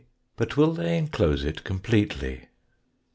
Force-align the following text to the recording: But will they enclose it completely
But 0.35 0.57
will 0.57 0.71
they 0.73 0.97
enclose 0.97 1.43
it 1.45 1.63
completely 1.63 2.47